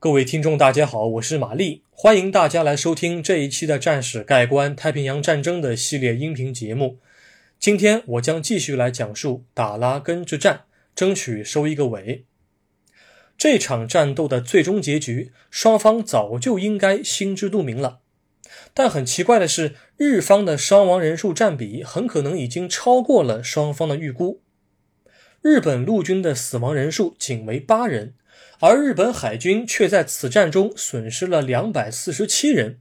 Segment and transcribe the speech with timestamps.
[0.00, 7.00] 各位听众，大家好，我是玛丽，欢迎大家来收听这一期的《战史概观：太平洋战争》的系列音频节目。
[7.58, 12.24] 今天我将继续来讲述打拉根之战，争取收一个尾。
[13.36, 17.98] 这场战斗的最终结局，双方早就应该心知肚明了。
[18.72, 24.40] 但很奇怪的是，日方的伤亡人数占比很可能已经超过了双方的预估。
[25.42, 28.14] 日本陆军的死亡人数仅为八人。
[28.60, 32.80] 而日本海军却在此战中损失了两百四十七人，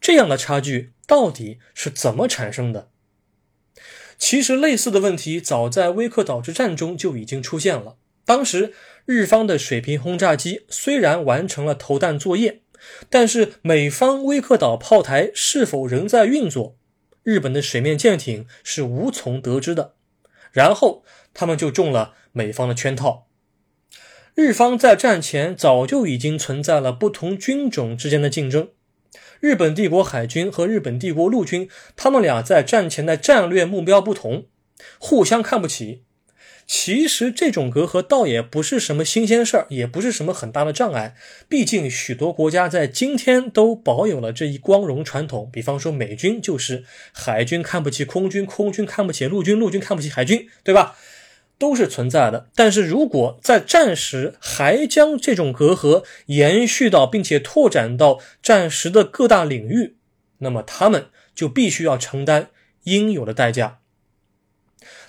[0.00, 2.90] 这样的差距到底是怎么产生的？
[4.18, 7.96] 其实，类似的问题早在威克岛之战中就已经出现了。
[8.24, 8.74] 当时，
[9.06, 12.60] 日方的水平轰炸机虽然完成了投弹作业，
[13.08, 16.76] 但是美方威克岛炮台是否仍在运作，
[17.22, 19.94] 日本的水面舰艇是无从得知的。
[20.52, 23.27] 然后，他们就中了美方的圈套。
[24.38, 28.68] 日方在战前早就已经存在了不同军种之间的竞争，
[29.40, 34.46] 日本帝国海军和日本帝国陆军，他们俩在战前的战略目标不同，
[35.00, 36.04] 互相看不起。
[36.68, 41.16] 其实这种隔阂倒也不是什么新鲜事儿，也不是什么很大的障碍。
[41.48, 50.96] 毕竟许多国家在今天都保有了这一光荣传统，比方说美军就是海军看不起空军，空军看不起陆军，陆军看不起海军，对吧？
[51.58, 59.96] 都是存在的，但是如果在战时还将这种隔阂延续到并且拓展到战时的各大领域，
[60.38, 62.50] 那么他们就必须要承担
[62.84, 63.80] 应有的代价。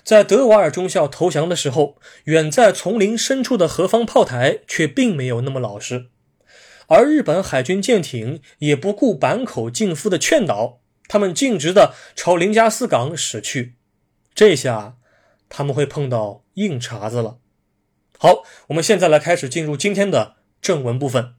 [0.02, 6.06] 在德瓦尔中校投降的时候，远在丛林深处的何方炮台却并没有那么老实，
[6.88, 13.76] 而日本海军舰艇也不顾坂口敬夫的劝导，他们径直的朝林加斯港驶去。
[14.34, 14.96] 这下。
[15.50, 17.38] 他们会碰到硬茬子了。
[18.16, 21.34] 好，我们现在来开始进入今天的正文部分。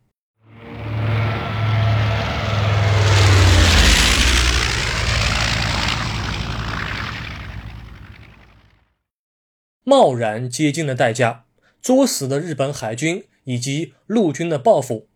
[9.84, 11.46] 贸然接近的代价，
[11.82, 15.08] 作死的日本海军以及陆军的报复。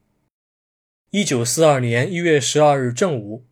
[1.12, 3.46] 一九四二年一月十二日正午。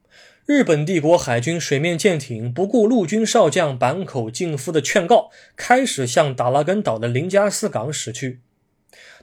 [0.46, 8.42] 日本帝国海军水面舰艇不顾陆军少将坂口敬夫的劝告，开始向达拉根岛的林加斯港驶去。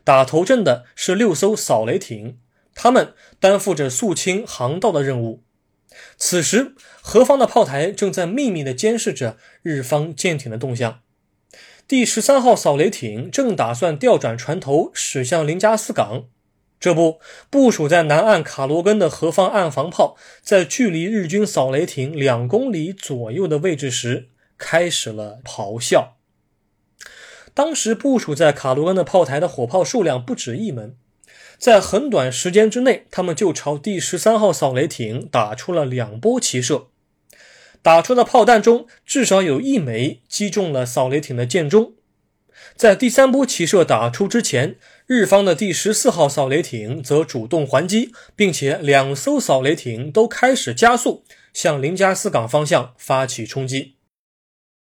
[0.02, 2.38] 打头阵的是六艘扫雷艇，
[2.74, 5.42] 他们担负着肃清航道的任务。
[6.16, 11.00] 此时，何方的炮台正在秘密地监视着日方舰艇的动向。
[11.86, 16.24] 第十三号扫雷艇正打算调转船头驶向林加斯港。
[16.80, 17.20] 这不，
[17.50, 26.16] 部署在南岸卡罗根的何方岸防炮，在距离日军扫雷艇两公里左右的位置时，开始了咆哮。
[27.52, 30.96] 当时部署在卡罗根的炮台的火炮数量不止一门，
[31.58, 36.86] 在很短时间之内，他们就朝第十三号扫雷艇打出了两波齐射。
[37.82, 41.92] 打出的炮弹中，至少有一枚击中了扫雷艇的舰中。
[42.76, 44.76] 在第三波齐射打出之前，
[45.12, 53.96] 日方的第十四号扫雷艇则主动还击，并且两艘扫雷艇都开始加速向林加斯港方向发起冲击。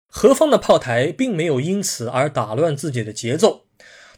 [0.06, 3.64] 何方的炮台并没有因此而打乱自己的节奏，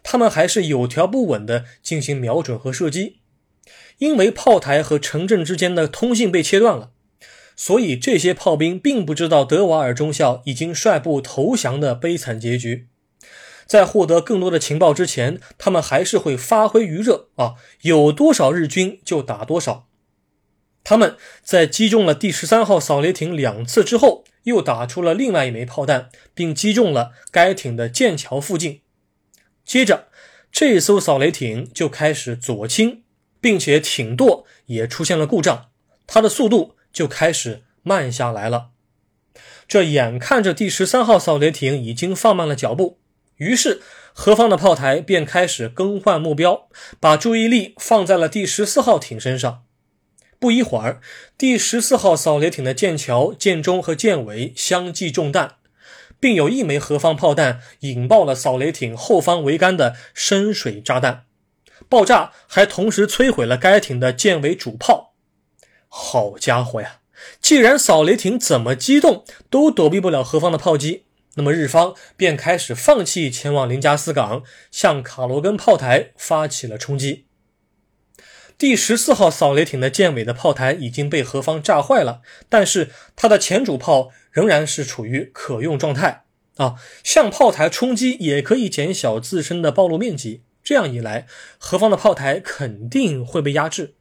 [0.03, 3.21] 他们还是有条不紊地进行瞄准和射击。
[3.99, 6.91] 因为炮台和城镇之间的通信被切断了，
[7.55, 12.89] 所以这些炮兵并不知道德瓦尔中校已经率部投降的悲惨结局。
[13.67, 19.89] 在获得更多的情报之前，他们还是会发挥余热啊，有多少日军就打多少。
[20.83, 28.83] 他们在击中了第十三号扫雷艇两次之后，又打出了另外一枚炮弹，并击中了该艇的舰桥附近。
[29.65, 30.09] 接着，
[30.53, 33.03] 这艘扫雷艇就开始左倾，
[33.41, 35.71] 并且艇舵也出现了故障，
[36.07, 38.69] 它的速度就开始慢下来了。
[39.67, 42.99] 这眼看着第十三号扫雷艇已经放慢了脚步。
[43.37, 43.83] 于是，
[44.13, 46.69] 何方的炮台便开始更换目标，
[47.01, 49.65] 把注意力放在了第十四号艇身上。
[50.39, 51.01] 不一会儿，
[51.37, 55.57] 第十四号扫雷艇的舰桥、舰中和舰尾相继中弹，
[56.21, 61.25] 并有一枚何方炮弹引爆了扫雷艇后方桅杆的深水炸弹，
[61.89, 65.15] 爆炸还同时摧毁了该艇的舰尾主炮。
[65.89, 67.01] 好家伙呀！
[67.41, 71.04] 既然扫雷艇怎么机动都躲避不了何方的炮击。
[71.37, 77.27] 那么日方便开始放弃前往林加斯港，向卡罗根炮台发起了冲击。
[78.57, 86.25] 第十四号扫雷艇的舰尾的炮台已经被何方炸坏了，但是它的前主炮仍然是处于可用状态
[86.57, 86.77] 啊。
[87.03, 91.27] 向炮台冲击也可以减小自身的暴露面积，这样一来，
[91.59, 93.95] 何方的炮台肯定会被压制。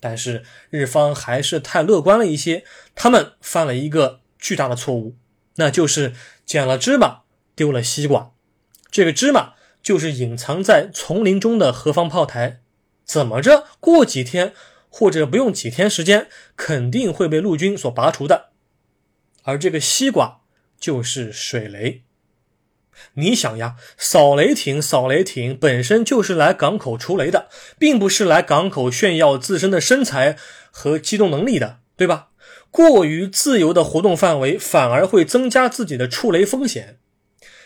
[0.00, 5.14] 但是日方还是太乐观了一些，他们犯了一个巨大的错误，
[5.56, 6.14] 那就是
[6.50, 7.20] 捡了芝麻
[7.54, 8.32] 丢了西瓜。
[8.90, 9.54] 这个芝麻
[9.84, 12.58] 就是隐藏在丛林中的何方炮台，
[13.04, 14.52] 怎么着过几天
[14.88, 16.26] 或者不用几天时间，
[16.56, 18.48] 肯定会被陆军所拔除的。
[19.44, 20.40] 而这个西瓜
[20.80, 22.02] 就是水雷。
[23.14, 27.48] 你想呀，扫雷艇，扫雷艇本身就是来港口除雷的，
[27.78, 30.36] 并不是来港口炫耀自身的身材
[30.72, 32.29] 和机动能力的，对吧？
[32.70, 36.98] 过于自由的活动范围，反而会增加自己的触雷风险。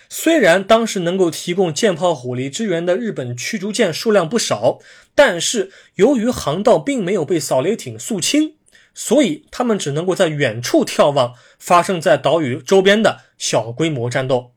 [0.09, 4.79] 虽然当时能够提供舰炮火力支援的日本驱逐舰数量不少，
[5.15, 8.57] 但是由于航道并没有被扫雷艇肃清，
[8.95, 14.53] 所以他们只能够在远处眺望发生在岛屿周边的小规模战斗。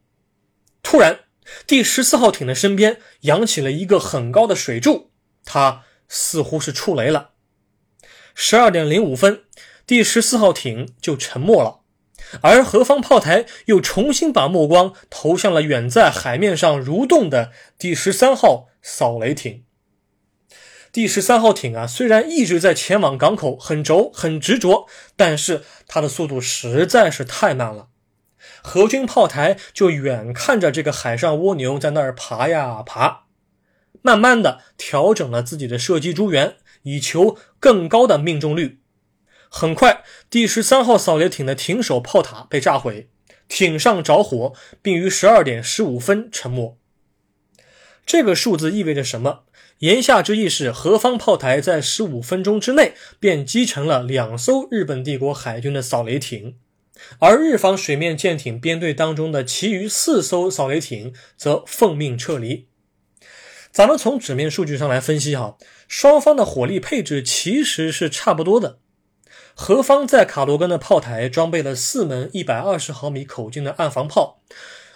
[0.84, 1.22] 突然，
[1.66, 5.10] 第十四号艇的身边扬起了一个很高的水柱，
[5.44, 7.32] 它似乎是触雷了。
[8.36, 9.42] 十二点零五分，
[9.88, 11.80] 第十四号艇就沉没了，
[12.42, 19.64] 而何方炮台又重新把目光投向了远在海面上蠕动的第十三号扫雷艇。
[20.92, 27.88] 第十三号艇啊，虽然一直在前往港口，很轴很执着，但是它的速度实在是太慢了。
[28.62, 33.28] 何军炮台就远看着这个海上蜗牛在那儿爬呀爬，
[34.02, 38.82] 慢慢的调整了自己的射击诸元，以求更高的命中率。
[39.50, 43.10] 很快，第十三号扫雷艇的艇首炮塔被炸毁，
[43.48, 46.78] 艇上着火，并于十二点十五分沉没。
[48.06, 49.44] 这个数字意味着什么？
[49.80, 56.58] 言下之意是，何方炮台在十五分钟之内便击沉了两艘日本帝国海军的扫雷艇。
[57.20, 62.68] 而日方水面舰艇编队当中的其余四艘扫雷艇则奉命撤离。
[63.72, 65.58] 咱们从纸面数据上来分析哈，
[65.88, 68.80] 双方的火力配置其实是差不多的。
[69.60, 74.40] 何方在卡罗根的炮台装备了四门一百二十毫米口径的岸防炮，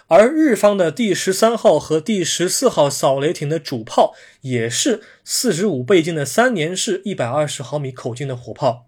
[0.06, 8.86] 而日方的第十三号和第十四号扫雷艇的主炮也是四十五倍镜的三年式一百二十毫米口径的火炮。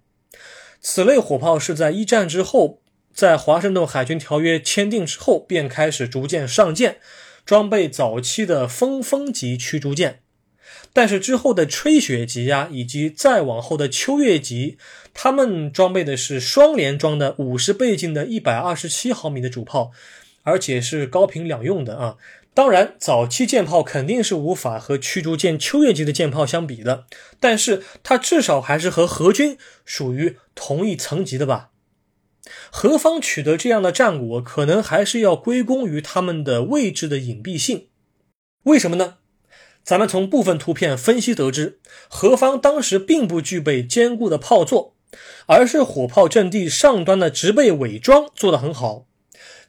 [0.81, 2.81] 此类火炮是在一战之后。
[3.12, 6.99] 在华盛顿海军条约签订之后，便开始逐渐上舰，
[7.47, 10.24] 装备早期的风风级驱逐舰。
[10.93, 14.79] 但是之后的吹雪级呀，以及再往后的秋月级，
[15.12, 19.91] 他们装备的是双联装的五十倍镜的一百二十七毫米的主炮，
[20.43, 22.17] 而且是高频两用的啊。
[22.55, 27.06] 当然，早期舰炮肯定是无法和驱逐舰秋月级的舰炮相比的，
[27.41, 31.70] 但是它至少还是和荷军属于同一层级的吧。
[32.70, 37.88] 何方取得这样的战果，可能还是要归功于他们的位置的隐蔽性。
[38.65, 39.17] 为什么呢？
[39.85, 41.79] 咱们从部分图片分析得知，
[42.09, 44.95] 何方当时并不具备坚固的炮座，
[45.47, 49.07] 而是火炮阵地上端的植被伪装做得很好。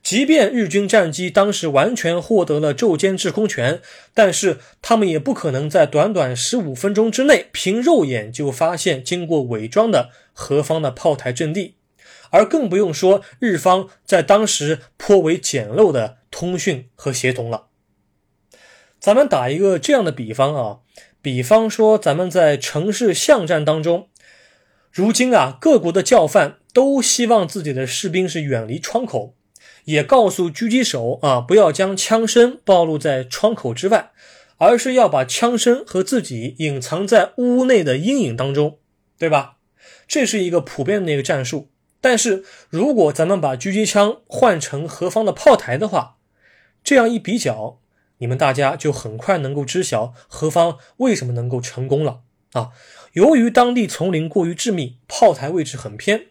[0.01, 3.81] 即便日军战机当时完全获得了昼间制空权，
[4.13, 11.75] 但是他们也不可能在短短十五分钟之内凭肉眼就发现经过伪装的何方的炮台阵地。
[12.29, 17.67] 而更不用说日方在当时颇为简陋的通讯和协同了。
[18.99, 20.79] 咱们打一个这样的比方啊，
[21.21, 24.09] 比方说咱们在城市巷战当中，
[24.91, 29.35] 如今啊各国的教范都希望自己的士兵是远离窗口，
[29.85, 34.11] 也告诉狙击手啊不要将枪身暴露在窗口之外，
[34.57, 38.79] 而是要把枪身和自己隐藏在屋内的阴影当中，
[39.19, 39.57] 对吧？
[40.07, 41.69] 这是一个普遍的一个战术。
[42.01, 46.17] 但是如果咱们把狙击枪换成何方的炮台的话，
[46.83, 47.79] 这样一比较，
[48.17, 52.21] 你们大家就很快能够知晓何方为什么能够成功了
[52.53, 52.69] 啊！
[53.13, 56.27] 由于当地丛林过于致密，炮台位置很偏，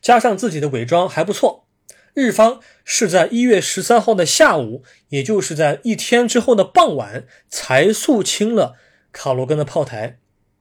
[0.00, 1.66] 加上自己的伪装还不错，
[2.14, 8.76] 日方是在一月十三号的下午，也就是在一天之后的傍晚，才肃清了
[9.12, 10.18] 卡罗根的炮台，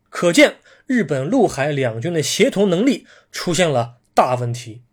[0.10, 3.96] 可见日本陆海两军的协同能力出现了。
[4.16, 4.84] 大问题，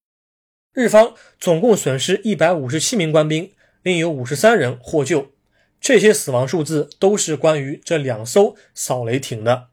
[0.73, 3.53] 日方总共损失一百五十七名官兵，
[3.83, 5.33] 另有五十三人获救。
[5.81, 9.69] 这些死亡数字都是关于这两艘扫雷艇的。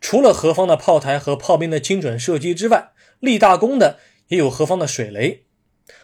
[0.00, 3.98] 除了何方的炮台和炮兵的精准射击之外，立大功的
[4.28, 5.44] 也有何方的水雷。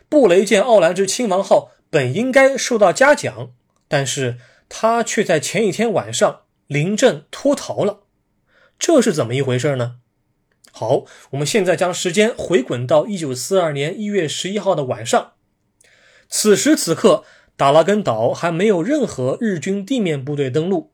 [0.09, 3.53] 布雷舰奥兰治亲王号本应该受到嘉奖，
[3.89, 8.01] 但是他却在前一天晚上临阵脱逃了。
[8.79, 9.97] 这是怎么一回事呢？
[10.71, 15.33] 好，我们现在将时间回滚到一九四二年一月十一号的晚上。
[16.29, 17.25] 此时此刻，
[17.57, 20.93] 达拉根岛还没有任何日军地面部队登陆，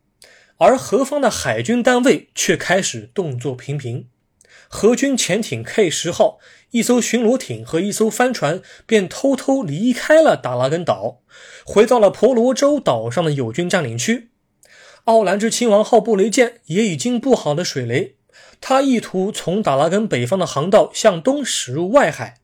[0.58, 4.08] 而何方的海军单位却开始动作频频。
[4.68, 6.38] 荷军潜艇 K 十号
[6.70, 11.20] 一艘巡逻艇和一艘帆船便偷偷离开了达拉根岛，
[11.64, 14.30] 回到了婆罗洲岛上的友军占领区。
[15.04, 18.14] 奥兰治亲王号布雷舰也已经布好了水雷，
[18.60, 22.41] 他意图从达拉根北方的航道向东驶入外海。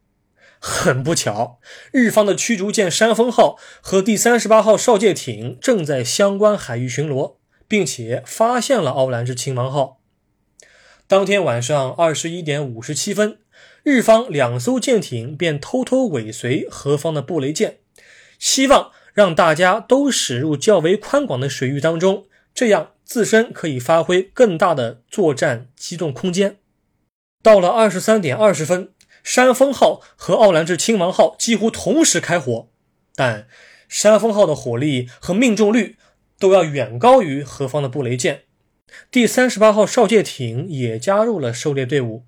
[0.60, 1.60] 很不巧，
[1.92, 7.36] 日方的驱逐舰山峰号和第三十八号哨戒艇正在相关海域巡逻，
[7.66, 10.00] 并且发现了奥兰治亲王号。
[11.06, 13.38] 当天晚上二十一点五十七分，
[13.82, 17.78] 日方两艘舰艇便偷偷尾随何方的布雷舰，
[18.38, 26.58] 希望让大家都驶入较为宽广的水域当中，这样自身可以发挥更大的作战机动空间。
[27.42, 28.90] 到了二十三点二十分，
[29.28, 32.70] 山峰号和奥兰治亲王号几乎同时开火，
[33.14, 33.46] 但
[33.86, 35.98] 山峰号的火力和命中率
[36.38, 38.44] 都要远高于何方的布雷舰。
[39.10, 42.24] 第三十八号哨戒艇也加入了狩猎队伍，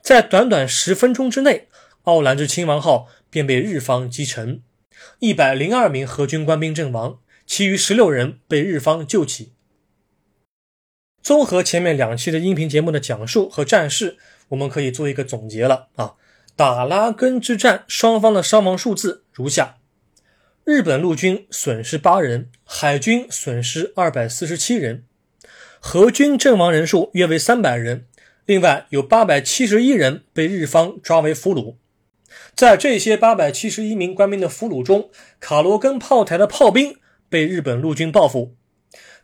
[0.00, 1.66] 在短短十分钟之内，
[2.02, 4.62] 奥兰治亲王号便被日方击沉，
[5.18, 9.54] 一百零二名荷军官兵阵亡，其余十六人被日方救起。
[11.20, 14.18] 综合前面两期的音频节目的讲述和战事，
[14.52, 16.14] 我们可以做一个总结了啊。
[16.54, 19.78] 打拉根之战双方的伤亡数字如下：
[20.64, 25.04] 日本陆军损失八人，海军损失二百四十七人。
[25.80, 28.06] 荷军阵亡人数约为三百人，
[28.44, 31.76] 另外有八百七十一人被日方抓为俘虏。
[32.54, 36.96] 在这些八百七十一名官兵的俘虏中，卡罗根炮台的炮兵
[37.28, 38.54] 被日本陆军报复。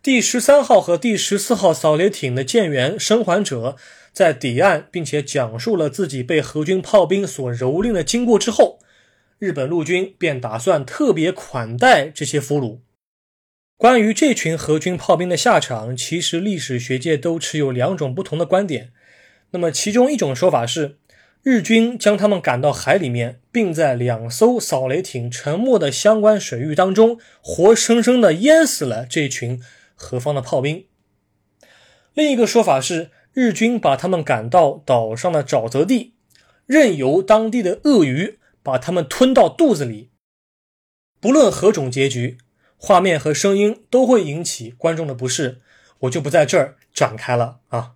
[0.02, 3.76] 第十三号和第十四号扫雷艇的舰员生还者
[4.12, 8.78] 在抵岸，并且讲述了自己被荷军炮兵所蹂躏的经过之后，
[9.38, 12.78] 日本陆军便打算特别款待这些俘虏。
[13.76, 18.90] 关于这群荷军炮兵的下场，其实历史学界都持有两种不同的观点。
[19.50, 20.98] 那么，其中一种说法是，
[21.44, 29.62] 日军将他们赶到海里面，并在两艘扫雷艇沉没的相关水域当中，活生生的淹死了这群
[29.94, 30.86] 何方的炮兵。
[32.14, 36.14] 另一个说法是，日军把他们赶到岛上的沼泽地，
[36.66, 40.10] 任由当地的鳄鱼把他们吞到肚子里。
[41.20, 42.38] 不论何种结局。
[42.80, 45.60] 画面和声音都会引起观众的不适，
[46.00, 47.94] 我就不在这儿展开了啊。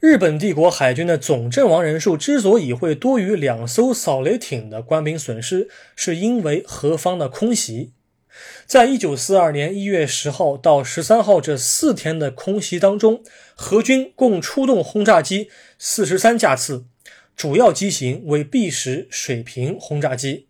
[0.00, 7.94] 日本帝国海军的总阵亡人数之所以会多于两艘扫雷艇的官兵损失，是因为何方的空袭。
[8.66, 13.22] 在一九四二年一月十号到十三号这四天的空袭当中，
[13.54, 16.86] 荷军共出动轰炸机四十三架次，
[17.36, 20.48] 主要机型为 B 十水平轰炸机。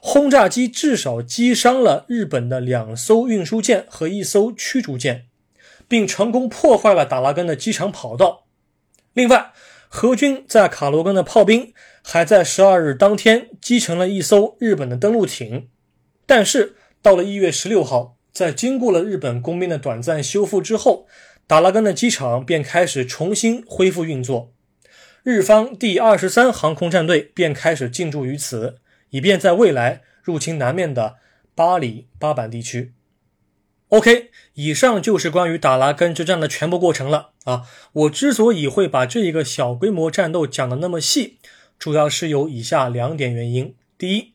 [0.00, 5.26] 轰炸机至少击伤了日本的两艘运输舰和一艘驱逐舰，
[5.86, 8.46] 并成功破坏了达拉根的机场跑道。
[9.12, 9.52] 另外，
[9.88, 15.68] 荷军在卡罗根的炮兵还在十二日当天击沉了一艘日本的登陆艇。
[16.26, 21.06] 但是，到了一月十六号，在经过了日本工兵的短暂修复之后，
[21.46, 24.52] 达拉根的机场便开始重新恢复运作，
[25.22, 28.78] 日方第二十三航空战队便开始进驻于此。
[29.12, 31.16] 以便在未来入侵南面的
[31.56, 32.92] 巴里巴板地区。
[33.88, 37.64] OK，以上就是关于达拉根之战的全部过程了啊！
[37.92, 41.38] 我之所以会把这一个小规模战斗讲的那么细，
[41.76, 44.34] 主要是有以下两点原因：第一，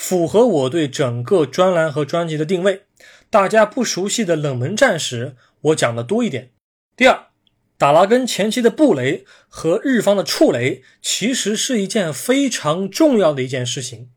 [0.00, 2.84] 符合我对整个专栏和专辑的定位，
[3.28, 6.46] 大家不熟悉的冷门战史，我讲的多一点；
[6.96, 7.26] 第二，
[7.76, 14.08] 打拉根前期的布雷和日方的触雷，其实是一件非常重要的一件事情。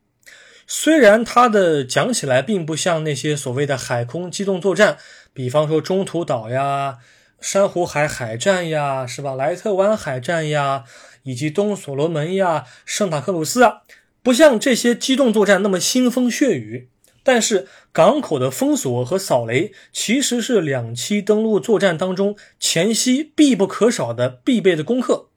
[0.65, 4.97] 虽然它的讲起来并不像那些所谓的海空机动作战，
[5.33, 6.99] 比方说中途岛呀、
[7.41, 9.35] 珊瑚海海战呀，是吧？
[9.35, 10.85] 莱特湾海战呀，
[11.23, 13.81] 以及东所罗门呀、圣塔克鲁斯啊，
[14.24, 16.89] 不像这些机动作战那么腥风血雨。
[17.25, 25.30] 但是港口的封锁和扫雷其实是两栖登陆作战当中前期必不可少的必备的功课，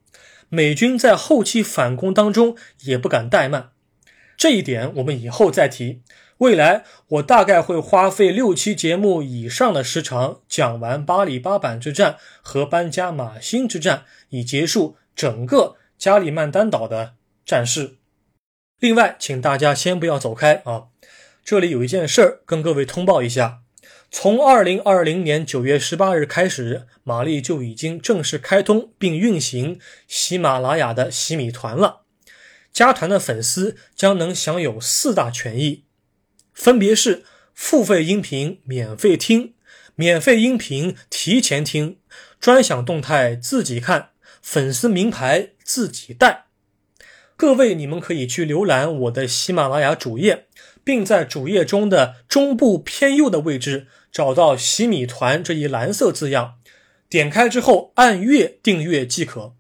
[0.48, 3.70] 美军在后期反攻当中也不敢怠慢，
[4.36, 6.02] 这一点我们以后再提。
[6.38, 17.14] 未来我大概会花费六期节目以上的时长讲完巴里巴板之战和班加马星之战，以结束整个加里曼丹岛的
[17.46, 17.98] 战事。
[18.78, 20.88] 另外，请大家先不要走开啊。
[21.42, 23.60] 这里有一件事儿跟各位通报一下：
[24.10, 32.02] 从二零二零年九月十八日开始，玛丽就已经正式开通并运行喜马拉雅的喜米团了。
[32.70, 35.84] 加团的粉丝将能享有四大权益，
[36.52, 39.54] 分别是付费音频免费听，
[39.94, 41.96] 免费音频提前听，
[42.38, 44.10] 专享动态自己看，
[44.42, 46.45] 粉丝名牌自己带。
[47.38, 50.46] 各位，你们可以去浏览我的喜马拉雅主页，
[50.82, 56.54] 并在主页中的中部偏右的位置找到“喜米团”这一蓝色字样，
[57.10, 59.52] 点开之后按月订阅即可。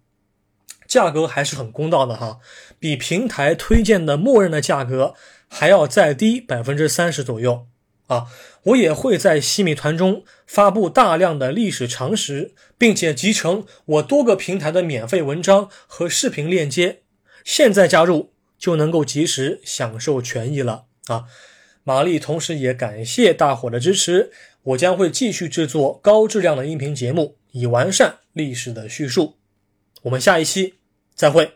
[0.86, 2.38] 价格还是很公道的哈，
[2.78, 5.12] 比平台推荐的默认的价格
[5.46, 7.66] 还要再低百分之三十左右
[8.06, 8.28] 啊！
[8.62, 17.02] 我也会在西米团中发布大量的历史常识，并且集成我多个平台的免费文章和视频链接。
[17.46, 21.26] 现在加入就能够及时享受权益了啊！
[21.84, 24.32] 玛丽同时也感谢大伙的支持，
[24.64, 29.36] 我将会继续制作高质量的音频节目，以完善历史的叙述。
[30.02, 30.74] 我们下一期
[31.14, 31.55] 再会。